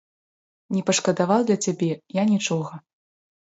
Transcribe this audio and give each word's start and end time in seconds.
Не 0.75 0.81
пашкадаваў 0.87 1.45
для 1.51 1.57
цябе 1.67 1.91
я 2.23 2.27
нічога. 2.33 2.83